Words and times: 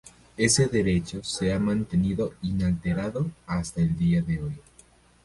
Ese 0.35 0.65
derecho 0.65 1.23
se 1.23 1.53
ha 1.53 1.59
mantenido 1.59 2.33
inalterado 2.41 3.29
hasta 3.45 3.81
el 3.81 3.95
día 3.95 4.23
de 4.23 4.41
hoy. 4.41 4.59